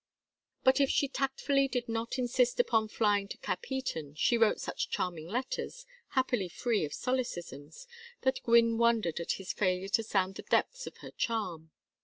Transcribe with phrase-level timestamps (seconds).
[0.63, 5.27] But if she tactfully did not insist upon flying to Capheaton, she wrote such charming
[5.27, 5.85] letters,
[6.15, 7.85] happily free of solecisms,
[8.21, 11.69] that Gwynne wondered at his failure to sound the depths of her charm.